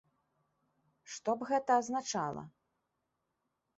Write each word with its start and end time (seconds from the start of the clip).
Што 1.15 1.31
б 1.41 1.49
гэта 1.51 1.71
азначала? 1.81 2.43